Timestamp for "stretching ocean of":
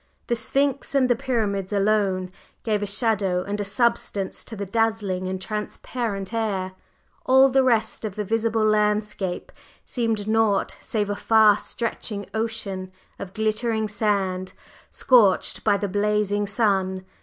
11.59-13.35